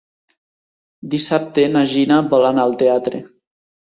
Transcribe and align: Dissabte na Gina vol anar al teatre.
Dissabte 1.15 1.67
na 1.75 1.85
Gina 1.93 2.19
vol 2.33 2.47
anar 2.49 2.65
al 2.65 2.75
teatre. 2.83 3.21